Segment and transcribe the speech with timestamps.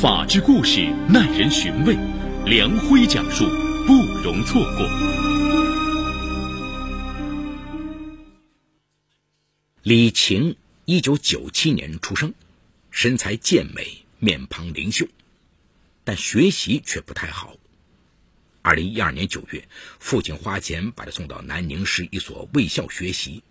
[0.00, 1.96] 法治故事耐人寻味，
[2.46, 3.44] 梁辉讲述
[3.84, 4.88] 不容错过。
[9.82, 10.54] 李晴，
[10.84, 12.32] 一九九七年出生，
[12.90, 15.06] 身材健美，面庞灵秀，
[16.04, 17.56] 但学习却不太好。
[18.62, 19.66] 二零一二年九月，
[19.98, 23.42] 父亲花钱把他送到南宁市一所卫校学习。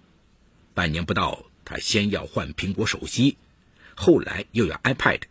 [0.73, 3.35] 半年不到，他先要换苹果手机，
[3.95, 5.21] 后来又要 iPad。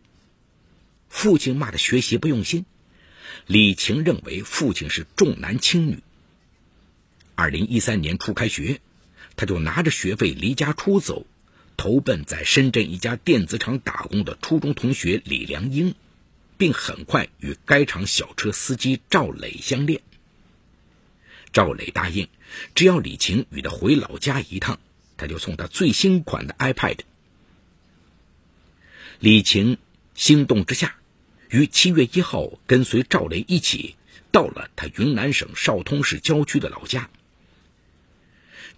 [1.16, 2.66] 父亲骂他学习不用心，
[3.46, 6.00] 李晴认为父亲是重男轻女。
[7.34, 8.82] 二零一三年初开学，
[9.34, 11.26] 他就拿着学费离家出走，
[11.78, 15.94] 投奔在深圳一家电子厂打工的初中同学李良英。
[16.58, 20.00] 并很快与该厂小车司机赵磊相恋。
[21.52, 22.28] 赵磊答应，
[22.74, 24.78] 只要李晴与他回老家一趟，
[25.16, 27.00] 他就送他最新款的 iPad。
[29.18, 29.78] 李晴
[30.14, 30.96] 心动之下，
[31.50, 33.96] 于七月一号跟随赵磊一起
[34.30, 37.08] 到了他云南省昭通市郊区的老家。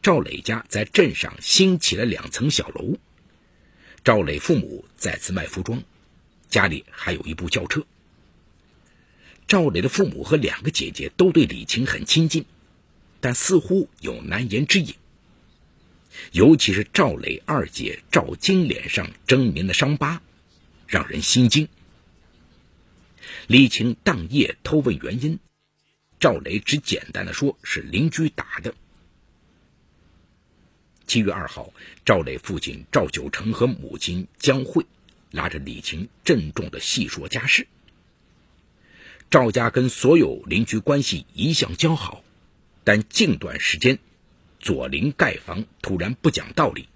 [0.03, 2.99] 赵磊家在镇上新起了两层小楼，
[4.05, 5.83] 赵磊父母在此卖服装。
[6.49, 7.85] 家里还有一部轿车。
[9.47, 12.45] 赵磊的父母和两个姐姐都对李晴很亲近，
[13.21, 14.95] 但似乎有难言之隐。
[16.33, 20.21] 尤其是赵磊二姐赵晶脸上狰狞的伤疤，
[20.87, 21.69] 让人心惊。
[23.49, 25.39] 李晴当夜偷问原因，
[26.21, 28.75] 赵磊只简单的说是邻居打的。
[31.07, 31.73] 七月二号，
[32.05, 34.85] 赵磊父亲赵九成和母亲江慧。
[35.31, 37.67] 拉着李晴郑重的细说家事。
[39.31, 42.23] 赵家跟所有邻居关系一向交好，
[42.85, 43.99] 但近段时间
[44.61, 46.91] 左邻盖房突然不讲道理，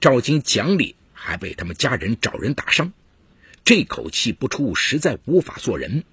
[0.00, 2.92] 赵金讲理还被他们家人找人打伤，
[3.66, 6.04] 这口气不出实在无法做人。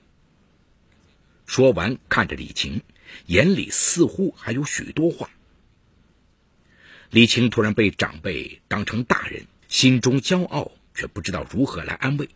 [1.46, 2.82] 说完，看着李晴，
[3.28, 5.30] 眼里似乎还有许多话。
[7.12, 10.74] 李晴突然被长辈当成大人，心中骄傲。
[10.96, 12.30] 却不知道如何来安慰。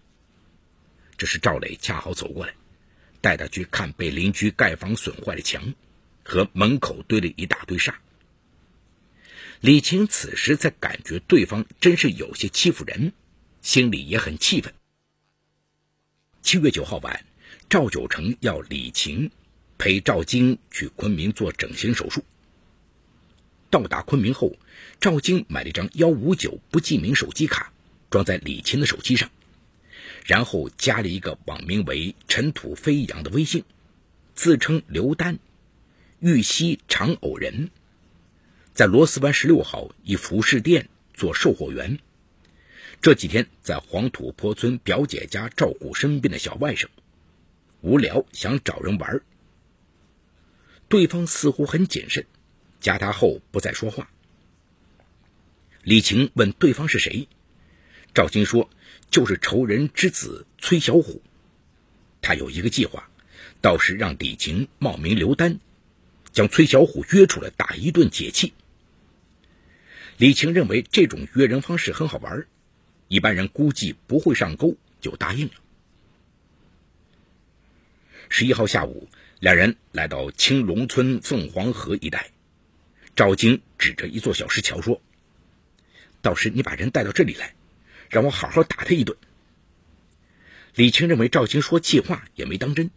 [1.15, 2.55] 这时赵磊恰好走过来，
[3.21, 5.75] 带他去看被邻居盖房损坏的墙
[6.23, 7.99] 和门口堆了一大堆沙。
[9.61, 13.13] 李晴此时才感觉对方真是有些欺负人，
[13.61, 14.73] 心里也很气愤。
[16.47, 17.25] 七月九号晚，
[17.69, 19.29] 赵九成要李晴
[19.77, 22.23] 陪赵晶去昆明做整形手术。
[23.69, 24.55] 到达昆明后，
[24.97, 27.73] 赵晶买了一张幺五九不记名手机卡。
[28.09, 29.29] 装在李琴的手机上，
[30.25, 33.65] 然后加了一个网名为“尘土飞扬”的微信，
[34.33, 35.39] 自称刘丹，
[36.21, 37.71] 玉溪长偶人，
[38.73, 41.99] 在螺丝湾十六号一服饰店做售货员。
[43.01, 46.87] 这几天在黄土坡村表姐家照顾生病的小外甥，
[47.81, 49.21] 无聊想找人玩。
[50.89, 52.25] 对方似乎很谨慎，
[52.81, 54.09] 加他后不再说话。
[55.83, 57.27] 李晴问对方是谁。
[58.13, 58.69] 赵鑫说
[59.11, 61.21] ：“就是仇人之子崔小虎，
[62.21, 63.09] 他有一个计划，
[63.61, 65.59] 到时让李晴冒名刘丹，
[66.33, 68.53] 将崔小虎约出来打一顿解气。”
[70.17, 72.47] 李晴认为这种约人方式很好玩，
[73.07, 75.53] 一般人估计不会上钩，就答应了。
[78.29, 79.07] 十一号下午，
[79.39, 82.31] 两人来到青龙村凤凰河一带，
[83.15, 85.01] 赵金指着一座小石桥说
[86.21, 87.53] ：“到时你把人带到这里来。”
[88.09, 89.17] 让我好好打他一顿。
[90.75, 92.89] 李青认为赵青说气话，也没当真。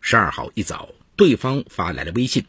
[0.00, 2.46] 十二号一早，对方发来了微信：“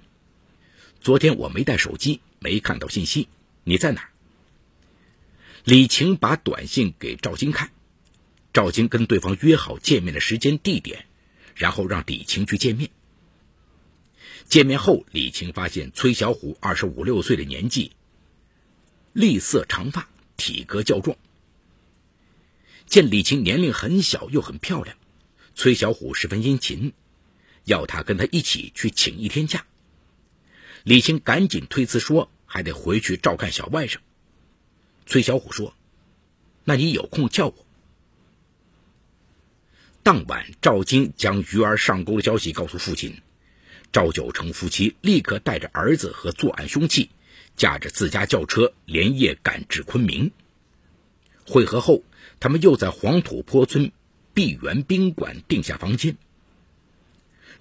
[1.02, 3.28] 昨天我没带手机，没看到信息，
[3.64, 4.08] 你在哪？”
[5.66, 7.72] 李晴把短信给赵金看，
[8.54, 11.08] 赵金跟对方约好见面的时间地点，
[11.56, 12.92] 然后让李晴去见面。
[14.48, 17.94] 见面后，李晴发现崔小虎二十五六岁的年纪，
[19.12, 20.08] 栗色长发。
[20.38, 21.18] 体格较壮，
[22.86, 24.98] 见李晴年龄很小又很漂亮，
[25.56, 26.92] 崔小虎十分殷勤，
[27.64, 29.66] 要他跟他一起去请一天假。
[30.84, 33.98] 李晴赶紧推辞说还得回去照看小外甥。
[35.06, 35.76] 崔小虎说
[36.66, 37.66] ：“那你有空叫我。”
[40.04, 43.22] 当晚，赵晶将鱼儿上钩的消息告诉父亲，
[43.92, 47.10] 赵九成夫妻立刻带着儿子和作案凶器。
[47.58, 50.30] 驾着自家轿车连夜赶至昆明。
[51.48, 52.04] 会合后，
[52.42, 53.94] 他们又在黄土坡村
[54.34, 56.18] 碧园宾馆订下房间。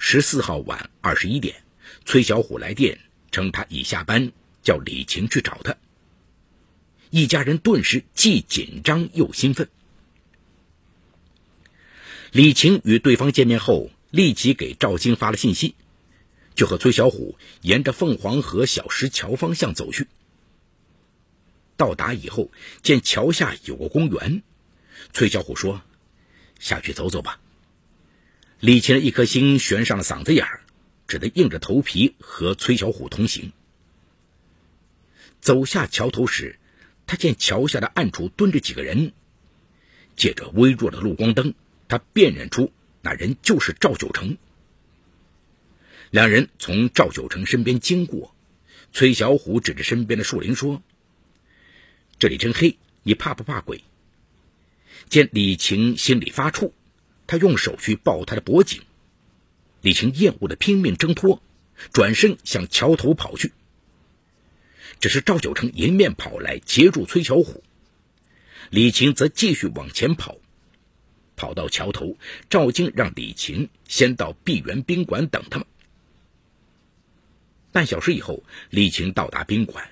[0.00, 1.62] 十四号晚二十一点，
[2.04, 2.98] 崔小虎来电
[3.30, 4.32] 称他已下班，
[4.64, 5.76] 叫李晴去找他。
[7.14, 9.68] 一家人顿时既紧张又兴奋。
[12.32, 15.76] 李晴与对方见面后，立即给赵晶发了信息，
[16.56, 20.08] 就和崔小虎沿着凤凰河小石桥方向走去。
[21.76, 22.50] 到达以后，
[22.82, 24.42] 见桥下有个公园，
[25.12, 25.82] 崔小虎说
[26.58, 27.40] ：“下去走走吧。”
[28.58, 30.64] 李晴的一颗心悬上了嗓子眼儿，
[31.06, 33.52] 只得硬着头皮和崔小虎同行。
[35.40, 36.58] 走下桥头时，
[37.06, 39.12] 他见桥下的暗处蹲着几个人，
[40.16, 41.54] 借着微弱的路光灯，
[41.88, 42.72] 他辨认出
[43.02, 44.36] 那人就是赵九成。
[46.10, 48.34] 两人从赵九成身边经过，
[48.92, 50.82] 崔小虎指着身边的树林说
[52.18, 53.82] ：“这里真黑，你怕不怕鬼？”
[55.10, 56.72] 见李晴心里发怵。
[57.26, 58.82] 他用手去抱他的脖颈，
[59.80, 61.42] 李晴厌恶的拼命挣脱，
[61.90, 63.52] 转身向桥头跑去。
[65.00, 67.62] 只是赵九成迎面跑来截住崔小虎，
[68.70, 70.38] 李晴则继续往前跑。
[71.36, 72.16] 跑到桥头，
[72.48, 75.66] 赵晶让李晴先到碧园宾馆等他们。
[77.72, 79.90] 半小时以后，李晴到达宾馆，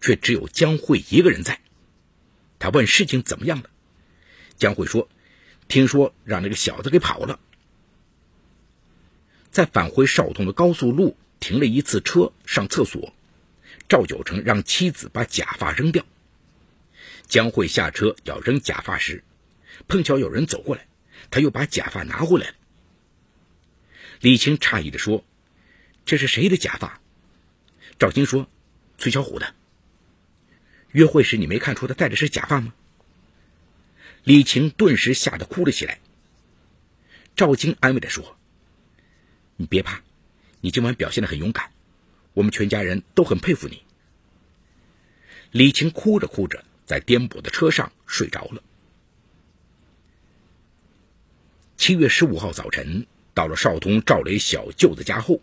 [0.00, 1.60] 却只有江慧一个人在。
[2.58, 3.70] 他问事情怎么样了，
[4.56, 5.08] 江慧说。
[5.68, 7.40] 听说让那个小子给跑了，
[9.50, 13.14] 在返回邵通的高速路停了一次车上厕所，
[13.92, 16.02] 赵九成让妻子把假发扔掉。
[17.28, 19.22] 江慧下车要扔假发时，
[19.86, 20.86] 碰巧有人走过来，
[21.30, 22.54] 他又把假发拿回来了。
[24.20, 25.26] 李青诧异的说
[26.06, 27.02] ：“这是谁的假发？”
[28.00, 28.48] 赵晶说
[28.96, 29.54] ：“崔小虎的。”
[30.92, 32.72] 约会时你没看出他戴的是假发吗？
[34.24, 36.00] 李晴顿时吓得哭了起来。
[37.36, 38.38] 赵晶安慰的说
[39.56, 40.00] ：“你别怕，
[40.62, 41.71] 你今晚表现的很勇敢，
[42.34, 43.82] 我们全家人都很佩服你。”
[45.52, 48.62] 李晴哭着哭着，在颠簸的车上睡着了。
[51.76, 55.40] 七月十五号早晨，到了邵通赵雷小舅子家后，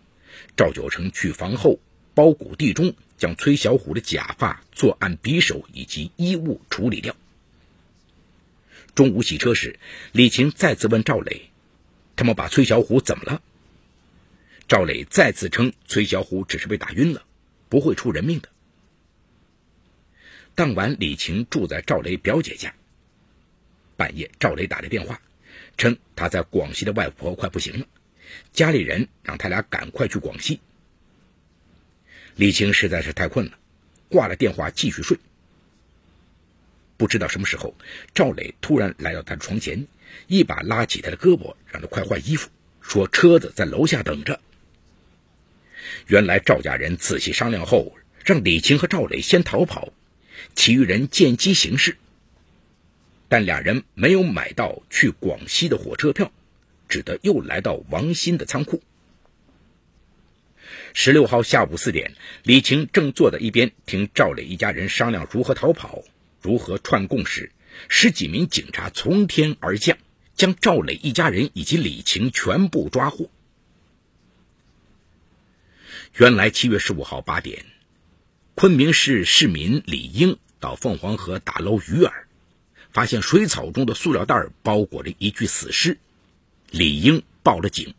[0.55, 1.79] 赵九成去房后
[2.13, 7.15] 包谷地中，将崔小虎的假发、作案匕首以及衣物处理掉。
[8.95, 9.79] 中午洗车时，
[10.11, 11.51] 李晴再次问赵磊
[12.15, 13.41] ：“他们把崔小虎怎么了？”
[14.69, 17.25] 赵磊再次称：“崔小虎只是被打晕了，
[17.69, 18.47] 不会出人命的。”
[20.53, 22.71] 当晚，李晴住在赵雷表姐家。
[23.97, 25.19] 半夜，赵雷打来电话，
[25.75, 27.87] 称他在广西的外婆快不行了，
[28.53, 30.59] 家里人让他俩赶快去广西。
[32.35, 33.57] 李晴实在是太困了，
[34.07, 35.17] 挂了电话继续睡。
[36.95, 37.73] 不知道什么时候，
[38.13, 39.87] 赵磊突然来到他的床前，
[40.27, 42.51] 一把拉起他的胳膊，让他快换衣服，
[42.81, 44.39] 说车子在楼下等着。
[46.07, 47.95] 原来赵家人仔细商量后，
[48.25, 49.93] 让李晴和赵磊先逃跑，
[50.55, 51.97] 其余人见机行事。
[53.27, 56.31] 但两人没有买到去广西的火车票，
[56.87, 58.81] 只得又来到王鑫的仓库。
[60.93, 62.13] 十六号下午四点，
[62.43, 66.03] 李晴正坐在一边听赵磊一家人商量如何逃跑。
[66.41, 67.51] 如何串供时，
[67.87, 69.97] 十几名警察从天而降，
[70.35, 73.29] 将赵磊一家人以及李晴全部抓获。
[76.15, 77.65] 原来七月十五号八点，
[78.53, 82.11] 昆明市市民李英到凤凰河打捞鱼饵，
[82.91, 85.97] 发现水草中的塑料袋包裹着一具死尸，
[86.71, 87.93] 李英报了警。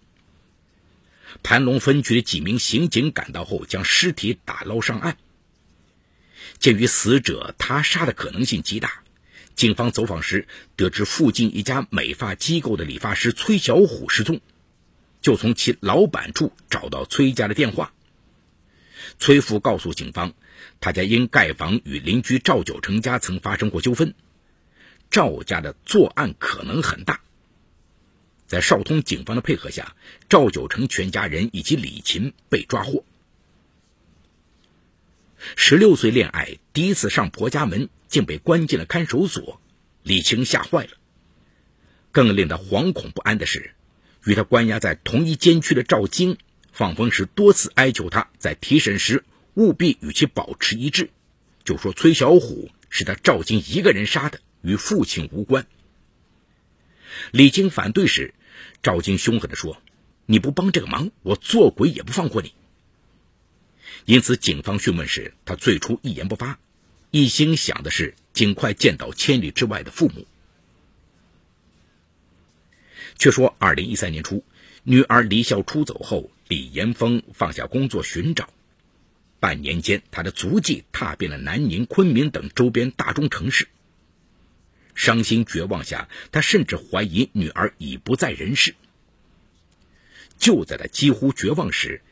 [1.43, 5.17] 盘龙分局的几名刑警赶到后，将尸体打捞上岸。
[6.59, 9.02] 鉴于死者他杀的可能性极大，
[9.55, 14.43] 警方走访时得知附近一家美发机构的理发师崔小虎失踪，
[15.23, 17.95] 就从其老板处找到崔家的电话。
[19.19, 20.33] 崔父告诉警方，
[20.81, 24.14] 他家因盖房与邻居赵九成家曾发生过纠纷，
[25.11, 27.21] 赵家的作案可能很大。
[28.47, 29.95] 在邵通警方的配合下，
[30.29, 33.05] 赵九成全家人以及李琴被抓获。
[35.57, 39.61] 十六岁恋爱，第一次上婆家门，竟被关进了看守所，
[40.02, 40.90] 李晴吓坏了。
[42.12, 43.73] 更令他惶恐不安的是，
[44.25, 46.37] 与他关押在同一监区的赵晶，
[46.73, 49.25] 放风时多次哀求他在提审时
[49.55, 51.11] 务必与其保持一致，
[51.65, 55.67] 就说崔小虎是他赵晶一个人杀的，与父亲无关。
[57.33, 58.35] 李晶反对时，
[58.83, 59.83] 赵晶凶狠地说
[60.27, 62.55] ：“你不帮这个忙，我做鬼也不放过你。”
[64.07, 66.59] 因此，警方讯问时，他最初一言不发，
[67.11, 70.27] 一心想的是尽快见到千里之外的父母。
[73.19, 74.45] 却说，二零一三年初，
[74.85, 78.52] 女儿离校出走后，李岩峰放下工作寻找，
[79.38, 83.69] 半年间，他的足迹踏遍了南宁、昆明等周边大中城市。
[84.97, 88.75] 伤心绝望下，他甚至怀疑女儿已不在人世。
[90.40, 92.02] 就在他几乎绝望时，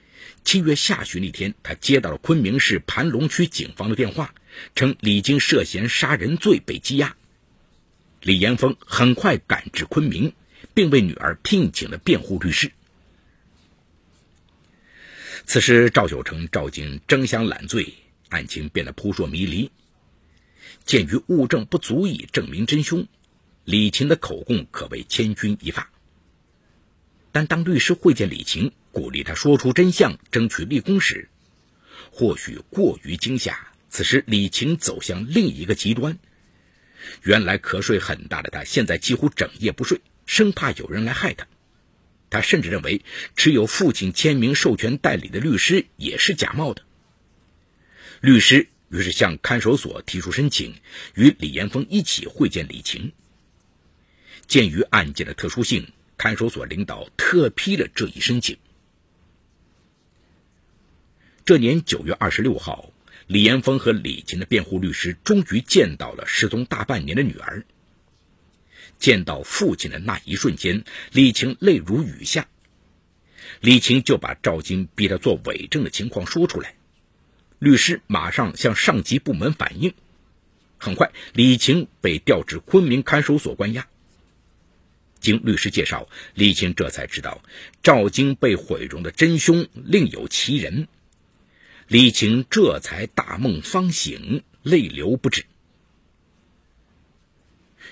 [0.45, 4.33] 七月下旬那天，他接到了昆明市盘龙区警方的电话，
[4.76, 7.16] 称李晶涉嫌杀人罪被羁押。
[8.23, 10.33] 李延峰很快赶至昆明，
[10.75, 12.71] 并为女儿聘请了辩护律师。
[15.49, 17.95] 此时，赵九成、赵晶争相揽罪，
[18.28, 19.71] 案情变得扑朔迷离。
[20.85, 23.09] 鉴于物证不足以证明真凶，
[23.64, 25.90] 李琴的口供可谓千钧一发。
[27.33, 31.31] 但当律师会见李琴，鼓励他说出真相，争取立功时，
[32.11, 33.69] 或许过于惊吓。
[33.88, 36.19] 此时，李琴走向另一个极端。
[37.23, 41.47] 原来瞌睡很大的他，现在几乎整夜不睡，生怕有人来害他。
[42.30, 43.02] 他甚至认为，
[43.37, 46.82] 持有父亲签名授权代理的律师也是假冒的。
[48.20, 50.75] 律师于是向看守所提出申请，
[51.14, 53.12] 与李延峰一起会见李晴。
[54.47, 58.56] 鉴于案件的特殊性，看守所领导特批了这一申请。
[61.44, 62.92] 这年九月二十六号。
[63.26, 67.66] 李延峰和李琴的辩护律师终于见到了失踪大半年的女儿。
[68.99, 72.49] 见到父亲的那一瞬间，李晴泪如雨下。
[73.61, 76.75] 李晴就把赵金逼他做伪证的情况说出来。
[77.59, 79.95] 律师马上向上级部门反映。
[80.76, 83.88] 很快，李晴被调至昆明看守所关押。
[85.19, 87.43] 经律师介绍，李晴这才知道
[87.83, 90.87] 赵金被毁容的真凶另有其人。
[91.88, 95.45] 李晴这才大梦方醒，泪流不止。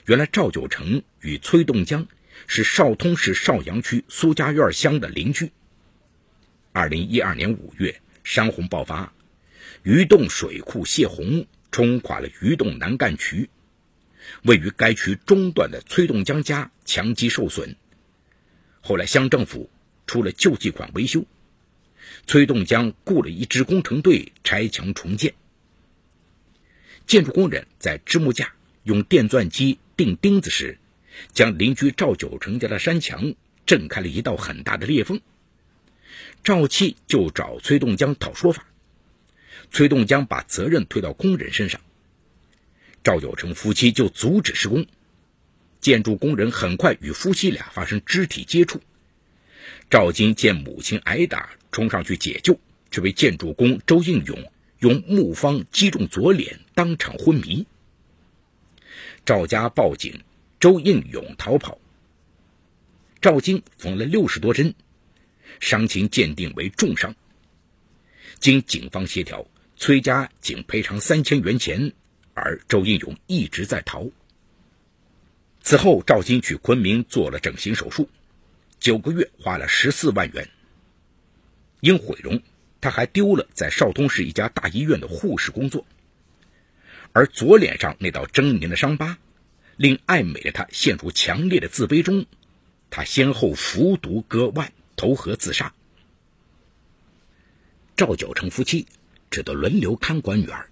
[0.06, 2.06] 原来赵九成与崔栋江
[2.46, 5.50] 是邵通市邵阳区苏家院乡的邻居。
[6.72, 9.12] 二零一二年五月，山洪爆发，
[9.82, 13.50] 鱼洞水库泄洪，冲垮了鱼洞南干渠，
[14.44, 17.74] 位于该区中段的崔栋江家墙基受损。
[18.82, 19.68] 后来乡政府
[20.06, 21.24] 出了救济款维修。
[22.28, 25.34] 崔栋江雇了一支工程队拆墙重建。
[27.08, 28.52] 建筑工人在支木架
[28.84, 30.78] 用电钻机钉钉子时，
[31.32, 33.34] 将邻居赵九成家的山墙
[33.64, 35.20] 震开了一道很大的裂缝。
[36.44, 38.66] 赵七就找崔栋江讨说法，
[39.70, 41.80] 崔栋江把责任推到工人身上。
[43.02, 44.86] 赵九成夫妻就阻止施工，
[45.80, 48.80] 建筑工人很快与夫妻俩发生肢体接触。
[49.88, 51.50] 赵金见母亲挨打。
[51.72, 52.58] 冲上去解救，
[52.90, 57.66] 却被建筑工周应勇用木方击中左脸，当场昏迷。
[59.26, 60.22] 赵家报警，
[60.60, 61.76] 周应勇逃跑。
[63.20, 64.72] 赵金缝了六十多针，
[65.58, 67.12] 伤情鉴定为重伤。
[68.38, 69.44] 经警方协调，
[69.76, 71.92] 崔家仅赔偿三千元钱，
[72.34, 74.06] 而周应勇一直在逃。
[75.60, 78.08] 此后，赵金去昆明做了整形手术，
[78.78, 80.48] 九个月花了十四万元。
[81.80, 82.40] 因毁容，
[82.80, 85.84] 他还丢了在邵通市一家大医院的护士工作。
[87.16, 89.16] 而左脸上那道狰狞的伤疤，
[89.78, 92.26] 令爱美的他陷入强烈的自卑中。
[92.90, 95.72] 他先后服毒割腕，投河自杀。
[97.96, 98.86] 赵九成夫妻
[99.30, 100.68] 只得轮流看管女儿，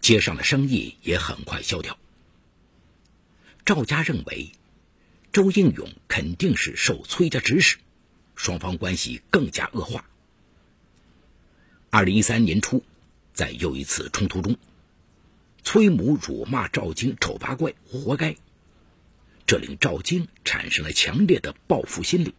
[0.00, 1.98] 街上的生意也很快萧条。
[3.64, 4.52] 赵家认为，
[5.32, 7.76] 周应勇肯定是受崔家指使，
[8.36, 10.04] 双方关系更加恶化。
[11.90, 12.84] 二零一三年初，
[13.34, 14.56] 在又一次冲突中，
[15.62, 18.36] 崔母辱骂赵晶丑八怪，活该。
[19.46, 22.34] 这令赵晶产生了强烈的报复心理。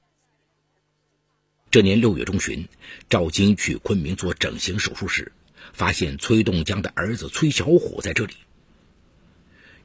[1.69, 2.67] 这年六月中旬，
[3.09, 5.31] 赵晶去昆明做整形手术时，
[5.73, 8.33] 发现崔栋江的儿子崔小虎在这里。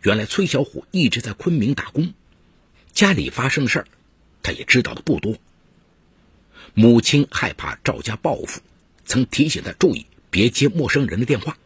[0.03, 2.15] 原来崔小虎一直在昆明打工，
[2.93, 3.87] 家里发生的事儿，
[4.43, 5.37] 他也知道的不多。
[6.75, 8.61] 母亲害怕赵家报复。
[9.09, 11.57] 曾提醒他注意别接陌生人的电话，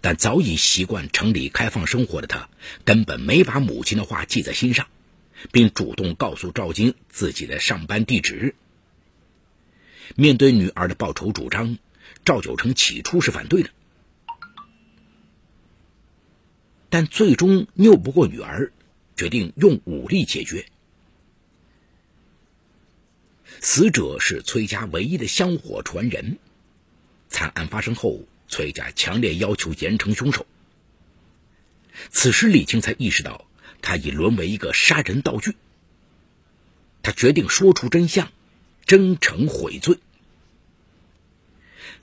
[0.00, 2.48] 但早已习惯城里开放生活的他，
[2.84, 4.86] 根本没把母亲的话记在心上，
[5.50, 8.54] 并主动告诉赵晶自己的上班地址。
[10.14, 11.78] 面对女儿的报仇主张，
[12.24, 13.70] 赵九成起初是反对的，
[16.88, 18.72] 但最终拗不过女儿，
[19.16, 20.66] 决定用武力解决。
[23.60, 26.38] 死者是崔家唯一的香火传人。
[27.28, 30.46] 惨案发生后，崔家强烈要求严惩凶手。
[32.10, 33.46] 此时，李青才意识到
[33.82, 35.56] 他已沦为一个杀人道具。
[37.02, 38.30] 他决定说出真相，
[38.86, 39.98] 真诚悔罪。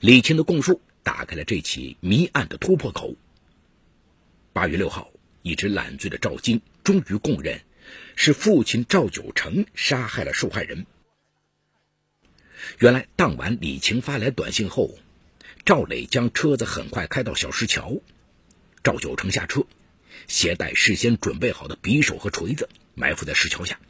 [0.00, 3.14] 李青的供述打开了这起谜案的突破口。
[4.52, 5.10] 八月六号，
[5.42, 7.60] 一直懒醉的赵金终于供认，
[8.14, 10.86] 是父亲赵九成杀害了受害人。
[12.78, 14.98] 原来当晚李青发来短信后，
[15.66, 17.96] 赵磊将车子很快开到小石桥，
[18.84, 19.66] 赵九成下车，
[20.28, 23.80] 携带事先准备好的匕首和锤子，埋伏在石桥下。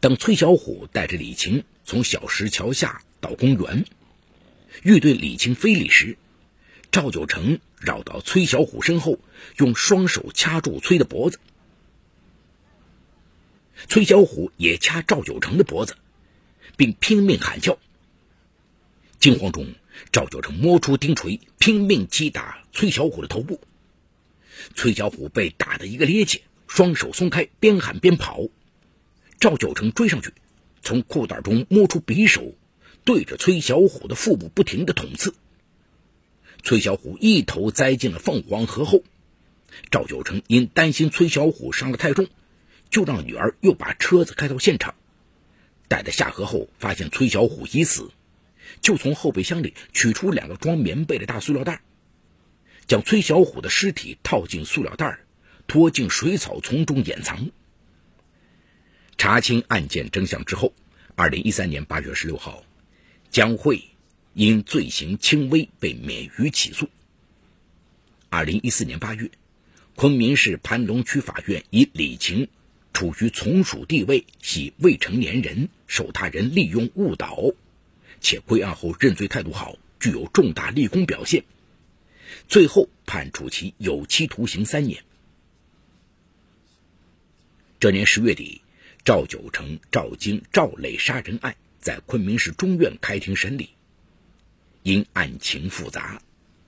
[0.00, 3.84] 等崔小虎带着李晴从小石桥下到公园，
[4.82, 6.16] 欲对李晴非礼时，
[6.90, 9.18] 赵九成绕到崔小虎身后，
[9.58, 11.38] 用双手掐住崔的脖子。
[13.90, 15.96] 崔小虎也掐赵九成的脖子，
[16.78, 17.78] 并拼命喊叫。
[19.18, 19.66] 惊慌中，
[20.12, 23.60] 赵九成摸出钉锤，拼命击打崔小虎的头部。
[24.74, 28.40] 崔小虎被打得一个趔趄，双手松开，边喊边跑。
[29.38, 30.32] 赵九成追上去，
[30.82, 32.54] 从裤袋中摸出匕首，
[33.04, 35.34] 对着崔小虎的腹部不停的捅刺。
[36.62, 39.02] 崔小虎一头栽进了凤凰河后。
[39.90, 42.28] 赵九成因担心崔小虎伤得太重，
[42.88, 44.94] 就让女儿又把车子开到现场。
[45.86, 48.10] 待在下河后，发现崔小虎已死，
[48.80, 51.82] 就从后备箱里取出两个装棉被的大塑料袋，
[52.86, 55.18] 将崔小虎的尸体套进塑料袋，
[55.66, 57.50] 拖进水草丛中掩藏。
[59.18, 60.72] 查清案件真相之后，
[61.14, 62.62] 二零一三年八月十六号，
[63.30, 63.82] 江慧
[64.34, 66.88] 因罪行轻微被免于起诉。
[68.28, 69.30] 二零一四年八月，
[69.94, 72.48] 昆明市盘龙区法院以李晴
[72.92, 77.52] 处于从属地位，系未成年人，受他人利用误导，
[78.20, 81.44] 且归案后认罪态度好，具有重大立功表现，
[82.48, 85.04] 最后判处其有期徒刑三年。
[87.80, 88.62] 这年十月底。
[89.04, 93.70] 赵九成、赵京、赵磊杀人案在昆明市中院开庭审理，
[94.82, 96.20] 因案情复杂，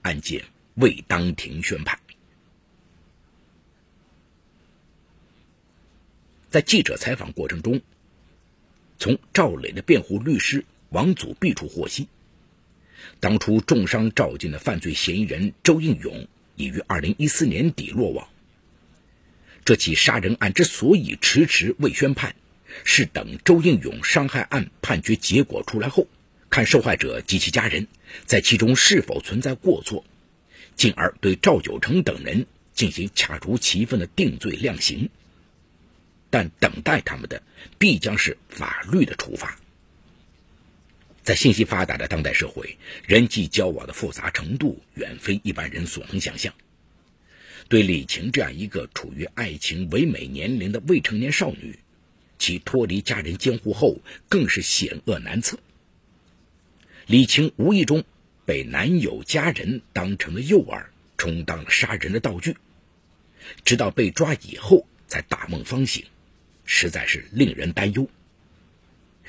[0.03, 1.99] 案件未当庭宣判。
[6.49, 7.81] 在记者采访过程中，
[9.01, 12.09] 从赵磊的辩护律师王祖必处获悉，
[13.21, 18.29] 当初重伤赵进的犯罪嫌疑人周应勇已于二零一四年底落网。
[19.65, 22.35] 这起杀人案之所以迟迟未宣判，
[22.85, 26.07] 是等周应勇伤害案判决结果出来后，
[26.49, 27.87] 看受害者及其家人
[28.25, 30.05] 在其中是否存在过错，
[30.75, 35.11] 进而对赵九成等人进行恰如其分的定罪量刑。
[36.31, 37.43] 但等待他们的
[37.79, 39.59] 必将是法律的处罚。
[41.29, 46.55] 在信息发达的当代社会，人际交往的复杂程度远非一般人所能想象。
[47.69, 51.81] 对李晴这样一个处于爱情唯美年龄的未成年少女，
[52.39, 53.99] 其脱离家人监护后
[54.31, 55.59] 更是险恶难测。
[57.07, 58.05] 李晴无意中
[58.47, 60.87] 被男友家人当成了诱饵，
[61.19, 62.57] 充当了杀人的道具，
[63.67, 66.07] 直到被抓以后才大梦方醒，
[66.65, 68.09] 实在是令人担忧。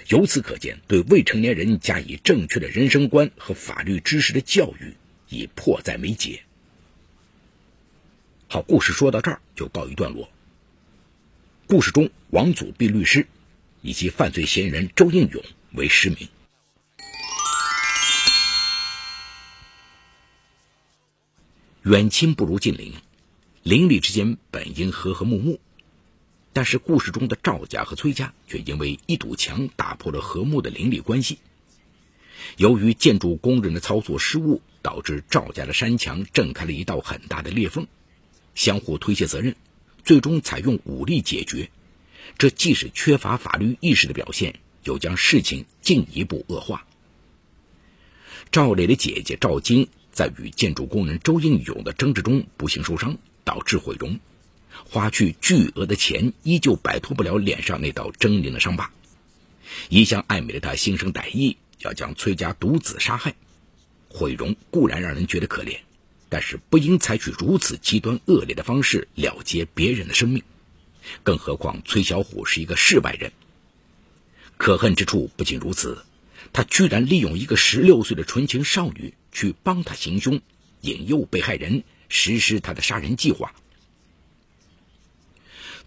[0.09, 4.95] 由此可见，对未成年人加以正确的人生观和法律知识的教育
[5.29, 6.41] 已迫在眉睫。
[8.47, 10.27] 好，故事说到这儿就告一段落。
[11.67, 13.27] 故事中，王祖碧律师
[13.83, 15.43] 以及犯罪嫌疑人周应勇
[15.73, 16.27] 为实名。
[21.83, 22.95] 远亲不如近邻，
[23.61, 25.59] 邻里之间本应和和睦睦，
[26.59, 31.37] 但是故事中的赵家和崔家却因为一堵墙打破了和睦的邻里关系。
[32.57, 37.87] 由于建筑工人的操作失误，导致赵家的山墙震开了一道很大的裂缝。
[38.55, 39.55] 相互推卸责任，
[40.03, 41.71] 最终采用武力解决，
[42.37, 46.85] 这既是缺乏法律意识的表现，又将事情进一步恶化。
[48.51, 54.19] 赵磊的姐姐赵金在与建筑工人周应勇的争执中不幸受伤，导致毁容，
[54.89, 58.91] 花去巨额的钱，依旧摆脱不了脸上那道狰狞的伤疤。
[59.89, 63.35] 一向爱美的她心生歹意，要将崔家独子杀害，
[64.09, 65.79] 毁容固然让人觉得可怜。
[66.31, 70.43] 但是不应采取如此极端恶劣的方式了结别人的生命，
[71.23, 73.31] 更何况崔小虎是一个世外人。
[74.57, 76.03] 可恨之处不仅如此，
[76.53, 80.41] 他居然利用一个十六岁的纯情少女去帮他行凶，
[80.81, 83.55] 引诱被害人实施他的杀人计划。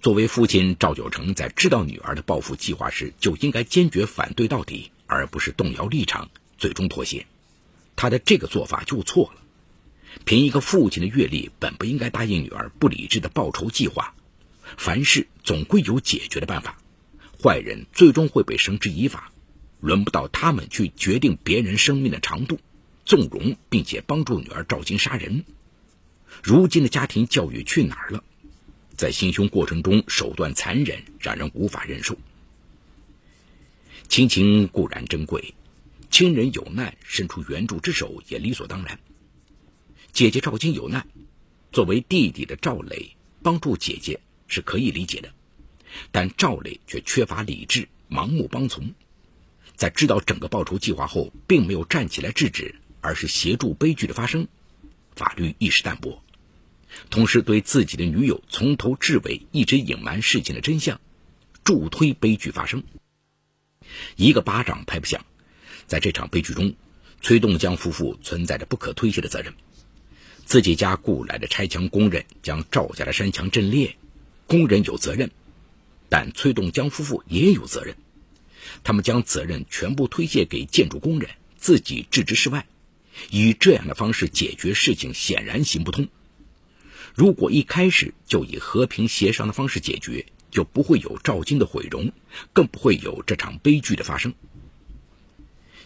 [0.03, 7.25] 作为父亲，赵九成在知道女儿的报复计划时，就应该坚决反对到底，而不是动摇立场，最终妥协。
[7.95, 9.41] 他的这个做法就错了。
[10.25, 14.13] 凭一个父亲的阅历，本不应该答应女儿不理智的报仇计划。
[14.77, 16.81] 凡事总归有解决的办法，
[17.41, 19.31] 坏人最终会被绳之以法。
[19.79, 22.59] 轮不到他们去决定别人生命的长度，
[23.05, 25.45] 纵容并且帮助女儿赵晶杀人。
[26.43, 28.25] 如今的家庭教育去哪儿了？
[28.97, 32.17] 在行凶过程中手段残忍，让人无法忍受。
[34.09, 35.55] 亲情固然珍贵，
[36.11, 38.99] 亲人有难伸出援助之手也理所当然。
[40.13, 41.07] 姐姐赵晶有难，
[41.73, 45.33] 作为弟弟的赵磊帮助姐姐是可以理解的，
[46.11, 48.93] 但赵磊却缺乏理智，盲目帮从，
[49.75, 54.47] 在知道整个报仇计划后，并没有站起来制止，而是协助悲剧的发生，
[55.17, 56.23] 法律意识淡薄。
[57.11, 61.01] 同时，对自己的女友从头至尾一直隐瞒事情的真相，
[61.65, 62.83] 助推悲剧发生。
[64.17, 65.25] 一个巴掌拍不响，
[65.87, 66.75] 在这场悲剧中，
[67.21, 69.55] 崔栋江夫妇存在着不可推卸的责任。
[70.45, 73.97] 自己家雇来的拆墙工人将赵家的山墙震裂，
[74.47, 75.31] 工人有责任，
[76.09, 77.97] 但崔栋江夫妇也有责任。
[78.85, 82.67] 他们将责任全部推卸给建筑工人，自己置之事外。
[83.31, 86.09] 以这样的方式解决事情，显然行不通。
[87.15, 92.13] 如果一开始就以和平协商的方式解决，就不会有赵金的毁容，
[92.53, 94.35] 更不会有这场悲剧的发生。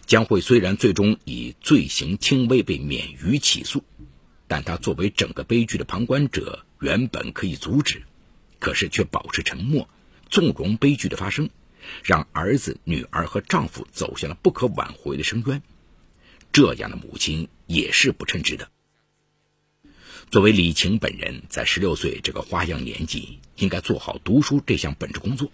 [0.05, 3.83] 江慧虽然最终以罪行轻微被免于起诉，
[4.47, 8.03] 但他作为整个悲剧的旁观者，原本可以阻止，
[8.59, 9.89] 可是却保持沉默，
[10.29, 11.49] 纵容悲剧的发生，
[12.03, 15.61] 让儿子、女儿和丈夫走向了不可挽回的深渊。
[16.53, 18.69] 这样的母亲也是不称职的。
[20.29, 25.49] 作为李晴本人，在十六岁这个花样年纪，应该做好读书这项本职工作，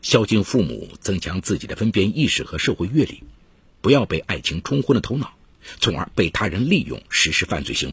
[0.00, 3.24] 孝敬父母，增强自己的分辨意识和社会阅历，
[3.80, 5.34] 不要被爱情冲昏了头脑，
[5.80, 7.90] 从而被他人利用实施犯罪行为。